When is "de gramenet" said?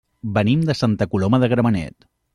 1.45-2.11